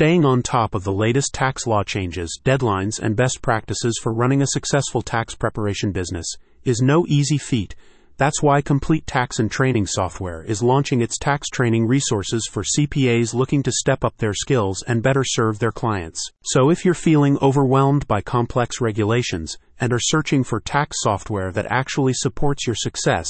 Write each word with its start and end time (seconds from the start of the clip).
Staying 0.00 0.24
on 0.24 0.40
top 0.40 0.74
of 0.74 0.82
the 0.82 0.94
latest 0.94 1.34
tax 1.34 1.66
law 1.66 1.84
changes, 1.84 2.40
deadlines, 2.42 2.98
and 2.98 3.14
best 3.14 3.42
practices 3.42 4.00
for 4.02 4.14
running 4.14 4.40
a 4.40 4.46
successful 4.46 5.02
tax 5.02 5.34
preparation 5.34 5.92
business 5.92 6.24
is 6.64 6.80
no 6.80 7.04
easy 7.06 7.36
feat. 7.36 7.74
That's 8.16 8.42
why 8.42 8.62
Complete 8.62 9.06
Tax 9.06 9.38
and 9.38 9.50
Training 9.50 9.84
Software 9.84 10.42
is 10.42 10.62
launching 10.62 11.02
its 11.02 11.18
tax 11.18 11.50
training 11.50 11.86
resources 11.86 12.48
for 12.50 12.62
CPAs 12.62 13.34
looking 13.34 13.62
to 13.62 13.72
step 13.72 14.02
up 14.02 14.16
their 14.16 14.32
skills 14.32 14.82
and 14.88 15.02
better 15.02 15.22
serve 15.22 15.58
their 15.58 15.70
clients. 15.70 16.30
So 16.44 16.70
if 16.70 16.82
you're 16.82 16.94
feeling 16.94 17.36
overwhelmed 17.42 18.08
by 18.08 18.22
complex 18.22 18.80
regulations 18.80 19.58
and 19.78 19.92
are 19.92 20.00
searching 20.00 20.44
for 20.44 20.60
tax 20.60 20.96
software 21.00 21.52
that 21.52 21.66
actually 21.68 22.14
supports 22.14 22.66
your 22.66 22.76
success, 22.76 23.28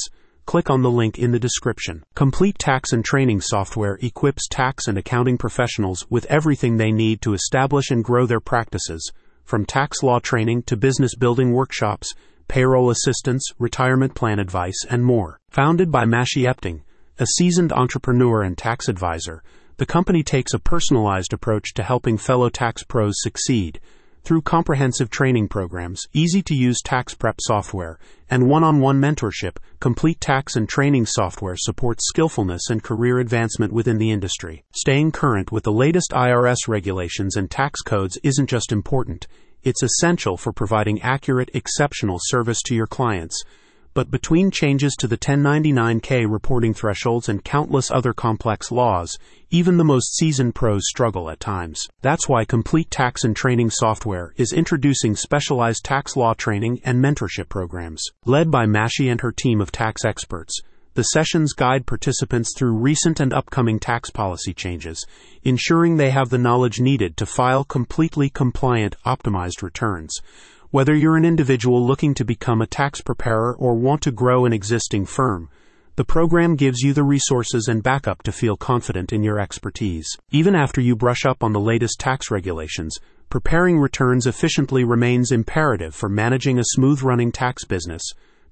click 0.51 0.69
on 0.69 0.83
the 0.83 0.91
link 0.91 1.17
in 1.17 1.31
the 1.31 1.39
description. 1.39 2.03
Complete 2.17 2.59
Tax 2.59 2.93
and 2.93 3.05
Training 3.05 3.41
Software 3.41 4.01
equips 4.03 4.49
tax 4.49 4.89
and 4.89 4.99
accounting 4.99 5.39
professionals 5.39 6.05
with 6.11 6.25
everything 6.25 6.77
they 6.77 6.91
need 6.91 7.23
to 7.23 7.35
establish 7.35 7.93
and 7.93 8.03
grow 8.03 8.27
their 8.27 8.41
practices, 8.41 9.13
from 9.45 9.65
tax 9.65 10.03
law 10.03 10.19
training 10.19 10.65
to 10.65 10.77
business 10.77 11.15
building 11.15 11.53
workshops 11.53 12.15
payroll 12.49 12.91
assistance, 12.91 13.53
retirement 13.61 14.17
plan 14.17 14.41
advice, 14.41 14.85
and 14.91 15.05
more. 15.05 15.39
Founded 15.51 15.93
by 15.93 16.05
Mashi 16.05 16.53
Epting, 16.53 16.83
a 17.21 17.27
seasoned 17.39 17.73
entrepreneur 17.73 18.43
and 18.43 18.59
tax 18.59 18.89
advisor, 18.89 19.45
the 19.77 19.87
company 19.87 20.25
takes 20.25 20.53
a 20.53 20.59
personalized 20.59 21.33
approach 21.33 21.75
to 21.75 21.85
helping 21.85 22.19
fellow 22.19 22.49
tax 22.49 22.83
pros 22.83 23.15
succeed 23.19 23.79
through 24.23 24.43
comprehensive 24.43 25.11
training 25.11 25.49
programs, 25.49 26.07
easy 26.13 26.43
to 26.43 26.55
use 26.55 26.81
tax 26.83 27.15
prep 27.15 27.37
software, 27.41 27.99
and 28.31 28.49
one 28.49 28.63
on 28.63 28.81
one 28.81 29.01
mentorship. 29.01 29.57
Complete 29.81 30.21
tax 30.21 30.57
and 30.57 30.69
training 30.69 31.07
software 31.07 31.57
supports 31.57 32.07
skillfulness 32.07 32.71
and 32.71 32.83
career 32.83 33.19
advancement 33.19 33.73
within 33.73 33.99
the 33.99 34.11
industry. 34.11 34.65
Staying 34.73 35.13
current 35.13 35.51
with 35.51 35.65
the 35.65 35.73
latest 35.73 36.11
IRS 36.13 36.69
regulations 36.69 37.37
and 37.37 37.51
tax 37.51 37.81
codes 37.81 38.19
isn't 38.23 38.49
just 38.49 38.73
important, 38.73 39.27
it's 39.63 39.83
essential 39.83 40.37
for 40.37 40.53
providing 40.53 41.03
accurate, 41.03 41.51
exceptional 41.53 42.19
service 42.21 42.63
to 42.63 42.75
your 42.75 42.87
clients. 42.87 43.43
But 43.93 44.11
between 44.11 44.53
changes 44.53 44.95
to 45.01 45.09
the 45.09 45.19
1099K 45.19 46.25
reporting 46.31 46.75
thresholds 46.75 47.29
and 47.29 47.45
countless 47.45 47.91
other 47.91 48.13
complex 48.13 48.71
laws, 48.71 49.19
even 49.51 49.79
the 49.79 49.85
most 49.85 50.15
seasoned 50.15 50.55
pros 50.55 50.83
struggle 50.87 51.29
at 51.29 51.41
times. 51.41 51.83
That's 52.01 52.29
why 52.29 52.45
Complete 52.45 52.91
Tax 52.91 53.25
and 53.25 53.35
Training 53.35 53.71
Software 53.71 54.33
is 54.37 54.53
introducing 54.53 55.17
specialized 55.17 55.85
tax 55.85 56.15
law 56.15 56.35
training 56.35 56.81
and 56.85 57.03
mentorship 57.03 57.49
programs. 57.49 58.05
Led 58.25 58.49
by 58.49 58.65
Mashi 58.67 59.11
and 59.11 59.21
her 59.23 59.33
team 59.33 59.61
of 59.61 59.73
tax 59.73 60.05
experts, 60.05 60.61
the 60.95 61.03
sessions 61.03 61.53
guide 61.53 61.87
participants 61.87 62.53
through 62.57 62.77
recent 62.77 63.21
and 63.21 63.33
upcoming 63.33 63.79
tax 63.79 64.11
policy 64.11 64.53
changes, 64.53 65.07
ensuring 65.43 65.97
they 65.97 66.11
have 66.11 66.31
the 66.31 66.39
knowledge 66.39 66.81
needed 66.81 67.17
to 67.17 67.27
file 67.27 67.65
completely 67.65 68.29
compliant, 68.29 68.97
optimized 69.07 69.63
returns. 69.63 70.17
Whether 70.73 70.95
you're 70.95 71.17
an 71.17 71.25
individual 71.25 71.85
looking 71.85 72.15
to 72.15 72.25
become 72.25 72.63
a 72.63 72.67
tax 72.67 73.01
preparer 73.01 73.57
or 73.57 73.75
want 73.75 74.03
to 74.03 74.13
grow 74.13 74.45
an 74.45 74.53
existing 74.53 75.05
firm, 75.05 75.49
the 75.97 76.05
program 76.05 76.55
gives 76.55 76.79
you 76.79 76.93
the 76.93 77.03
resources 77.03 77.67
and 77.67 77.83
backup 77.83 78.23
to 78.23 78.31
feel 78.31 78.57
confident 78.57 79.13
in 79.13 79.25
your 79.25 79.41
expertise. 79.41 80.07
Even 80.31 80.55
after 80.55 80.81
you 80.81 80.95
brush 80.95 81.27
up 81.27 81.43
on 81.43 81.53
the 81.53 81.59
latest 81.59 81.99
tax 81.99 82.31
regulations, 82.31 82.97
preparing 83.31 83.81
returns 83.81 84.29
efficiently 84.29 84.85
remains 84.85 85.33
imperative 85.33 85.93
for 85.93 86.09
managing 86.09 86.57
a 86.61 86.65
smooth 86.67 87.03
running 87.03 87.33
tax 87.33 87.65
business. 87.65 88.03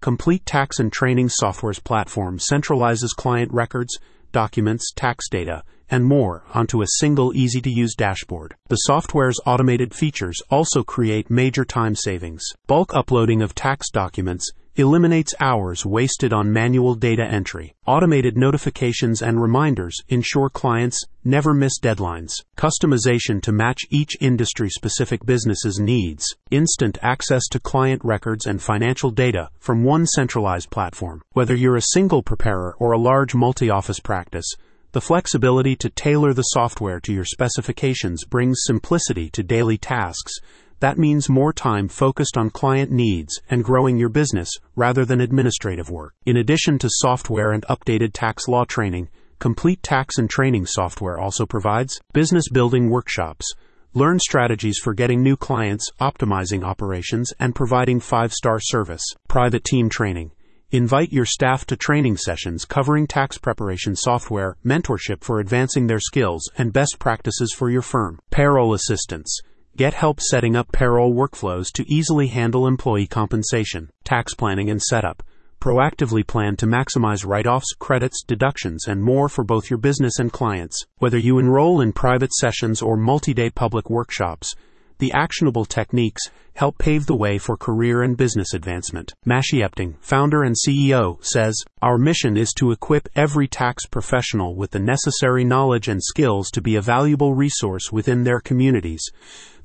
Complete 0.00 0.44
Tax 0.44 0.80
and 0.80 0.92
Training 0.92 1.28
Software's 1.28 1.78
platform 1.78 2.38
centralizes 2.38 3.14
client 3.16 3.52
records, 3.52 3.96
documents, 4.32 4.92
tax 4.94 5.28
data, 5.28 5.62
and 5.90 6.04
more 6.04 6.44
onto 6.52 6.82
a 6.82 6.86
single 6.98 7.34
easy 7.34 7.60
to 7.62 7.70
use 7.70 7.94
dashboard. 7.94 8.54
The 8.68 8.76
software's 8.76 9.40
automated 9.46 9.94
features 9.94 10.40
also 10.50 10.82
create 10.82 11.30
major 11.30 11.64
time 11.64 11.94
savings. 11.94 12.42
Bulk 12.66 12.94
uploading 12.94 13.42
of 13.42 13.54
tax 13.54 13.90
documents 13.90 14.50
eliminates 14.78 15.34
hours 15.40 15.84
wasted 15.84 16.32
on 16.32 16.52
manual 16.52 16.94
data 16.94 17.24
entry. 17.24 17.74
Automated 17.84 18.36
notifications 18.36 19.20
and 19.20 19.42
reminders 19.42 19.96
ensure 20.08 20.48
clients 20.48 21.04
never 21.24 21.52
miss 21.52 21.80
deadlines. 21.80 22.30
Customization 22.56 23.42
to 23.42 23.50
match 23.50 23.80
each 23.90 24.16
industry 24.20 24.70
specific 24.70 25.26
business's 25.26 25.80
needs. 25.80 26.24
Instant 26.52 26.96
access 27.02 27.48
to 27.48 27.58
client 27.58 28.00
records 28.04 28.46
and 28.46 28.62
financial 28.62 29.10
data 29.10 29.50
from 29.58 29.82
one 29.82 30.06
centralized 30.06 30.70
platform. 30.70 31.22
Whether 31.32 31.56
you're 31.56 31.76
a 31.76 31.92
single 31.92 32.22
preparer 32.22 32.76
or 32.78 32.92
a 32.92 32.98
large 32.98 33.34
multi 33.34 33.68
office 33.68 33.98
practice, 33.98 34.54
the 34.92 35.00
flexibility 35.00 35.76
to 35.76 35.90
tailor 35.90 36.32
the 36.32 36.42
software 36.42 37.00
to 37.00 37.12
your 37.12 37.24
specifications 37.24 38.24
brings 38.24 38.60
simplicity 38.62 39.28
to 39.30 39.42
daily 39.42 39.76
tasks 39.76 40.32
that 40.80 40.98
means 40.98 41.28
more 41.28 41.52
time 41.52 41.88
focused 41.88 42.36
on 42.36 42.50
client 42.50 42.90
needs 42.90 43.40
and 43.50 43.64
growing 43.64 43.98
your 43.98 44.08
business 44.08 44.50
rather 44.76 45.04
than 45.04 45.20
administrative 45.20 45.90
work. 45.90 46.14
In 46.24 46.36
addition 46.36 46.78
to 46.78 46.88
software 46.90 47.52
and 47.52 47.64
updated 47.66 48.10
tax 48.12 48.46
law 48.48 48.64
training, 48.64 49.08
Complete 49.38 49.82
Tax 49.82 50.18
and 50.18 50.28
Training 50.28 50.66
software 50.66 51.18
also 51.18 51.46
provides 51.46 52.00
business 52.12 52.48
building 52.48 52.90
workshops. 52.90 53.46
Learn 53.94 54.18
strategies 54.18 54.78
for 54.78 54.94
getting 54.94 55.22
new 55.22 55.36
clients, 55.36 55.90
optimizing 56.00 56.64
operations, 56.64 57.32
and 57.38 57.54
providing 57.54 58.00
five 58.00 58.32
star 58.32 58.58
service. 58.60 59.04
Private 59.28 59.64
team 59.64 59.88
training. 59.88 60.32
Invite 60.70 61.12
your 61.12 61.24
staff 61.24 61.64
to 61.66 61.76
training 61.76 62.18
sessions 62.18 62.64
covering 62.64 63.06
tax 63.06 63.38
preparation 63.38 63.96
software, 63.96 64.56
mentorship 64.64 65.24
for 65.24 65.40
advancing 65.40 65.86
their 65.86 66.00
skills, 66.00 66.50
and 66.58 66.72
best 66.72 66.98
practices 66.98 67.54
for 67.56 67.70
your 67.70 67.80
firm. 67.80 68.18
Payroll 68.30 68.74
assistance. 68.74 69.40
Get 69.78 69.94
help 69.94 70.18
setting 70.20 70.56
up 70.56 70.72
payroll 70.72 71.14
workflows 71.14 71.70
to 71.74 71.84
easily 71.88 72.26
handle 72.26 72.66
employee 72.66 73.06
compensation, 73.06 73.90
tax 74.02 74.34
planning, 74.34 74.68
and 74.68 74.82
setup. 74.82 75.22
Proactively 75.60 76.26
plan 76.26 76.56
to 76.56 76.66
maximize 76.66 77.24
write 77.24 77.46
offs, 77.46 77.74
credits, 77.78 78.24
deductions, 78.26 78.88
and 78.88 79.00
more 79.00 79.28
for 79.28 79.44
both 79.44 79.70
your 79.70 79.78
business 79.78 80.18
and 80.18 80.32
clients. 80.32 80.84
Whether 80.96 81.16
you 81.16 81.38
enroll 81.38 81.80
in 81.80 81.92
private 81.92 82.32
sessions 82.32 82.82
or 82.82 82.96
multi 82.96 83.32
day 83.32 83.50
public 83.50 83.88
workshops, 83.88 84.52
the 84.98 85.12
actionable 85.12 85.64
techniques 85.64 86.22
help 86.54 86.76
pave 86.76 87.06
the 87.06 87.14
way 87.14 87.38
for 87.38 87.56
career 87.56 88.02
and 88.02 88.16
business 88.16 88.52
advancement. 88.52 89.12
Mashi 89.24 89.64
Epting, 89.64 89.94
founder 90.00 90.42
and 90.42 90.56
CEO, 90.56 91.24
says, 91.24 91.56
Our 91.80 91.98
mission 91.98 92.36
is 92.36 92.52
to 92.54 92.72
equip 92.72 93.08
every 93.14 93.46
tax 93.46 93.86
professional 93.86 94.56
with 94.56 94.72
the 94.72 94.80
necessary 94.80 95.44
knowledge 95.44 95.86
and 95.86 96.02
skills 96.02 96.50
to 96.50 96.60
be 96.60 96.74
a 96.74 96.82
valuable 96.82 97.32
resource 97.32 97.92
within 97.92 98.24
their 98.24 98.40
communities. 98.40 99.02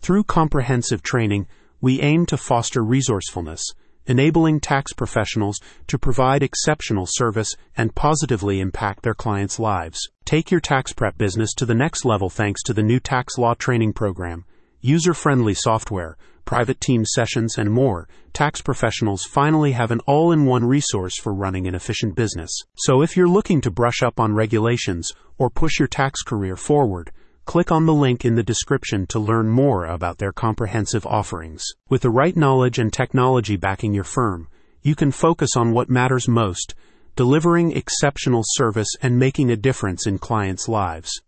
Through 0.01 0.25
comprehensive 0.25 1.01
training, 1.01 1.47
we 1.81 2.00
aim 2.00 2.27
to 2.27 2.38
foster 2.38 2.83
resourcefulness, 2.83 3.73
enabling 4.05 4.59
tax 4.59 4.94
professionals 4.94 5.59
to 5.88 5.97
provide 5.97 6.44
exceptional 6.44 7.07
service 7.09 7.55
and 7.75 7.95
positively 7.95 8.59
impact 8.59 9.01
their 9.01 9.15
clients' 9.15 9.59
lives. 9.59 10.00
Take 10.25 10.51
your 10.51 10.59
tax 10.59 10.94
prep 10.94 11.17
business 11.17 11.55
to 11.55 11.65
the 11.65 11.73
next 11.73 12.05
level 12.05 12.29
thanks 12.29 12.61
to 12.63 12.73
the 12.73 12.83
new 12.83 13.00
tax 13.00 13.39
law 13.39 13.55
training 13.55 13.94
program 13.94 14.45
user 14.83 15.13
friendly 15.13 15.53
software, 15.53 16.17
private 16.44 16.81
team 16.81 17.05
sessions, 17.05 17.57
and 17.57 17.71
more, 17.71 18.05
tax 18.33 18.61
professionals 18.61 19.23
finally 19.23 19.71
have 19.71 19.91
an 19.91 20.01
all 20.01 20.33
in 20.33 20.45
one 20.45 20.66
resource 20.66 21.17
for 21.17 21.33
running 21.33 21.66
an 21.67 21.73
efficient 21.73 22.16
business. 22.16 22.51
So 22.75 23.01
if 23.01 23.16
you're 23.16 23.29
looking 23.29 23.61
to 23.61 23.71
brush 23.71 24.03
up 24.03 24.19
on 24.19 24.35
regulations 24.35 25.13
or 25.38 25.49
push 25.49 25.79
your 25.79 25.88
tax 25.88 26.21
career 26.21 26.57
forward, 26.57 27.11
click 27.45 27.71
on 27.71 27.85
the 27.85 27.94
link 27.94 28.25
in 28.25 28.35
the 28.35 28.44
description 28.44 29.07
to 29.07 29.19
learn 29.19 29.47
more 29.47 29.85
about 29.85 30.17
their 30.17 30.33
comprehensive 30.33 31.05
offerings. 31.05 31.63
With 31.89 32.01
the 32.01 32.09
right 32.09 32.35
knowledge 32.35 32.77
and 32.77 32.91
technology 32.91 33.55
backing 33.55 33.94
your 33.94 34.03
firm, 34.03 34.50
you 34.81 34.95
can 34.95 35.11
focus 35.11 35.55
on 35.55 35.71
what 35.71 35.89
matters 35.89 36.27
most 36.27 36.75
delivering 37.15 37.71
exceptional 37.71 38.41
service 38.44 38.89
and 39.01 39.17
making 39.17 39.50
a 39.50 39.55
difference 39.55 40.07
in 40.07 40.17
clients' 40.17 40.67
lives. 40.67 41.21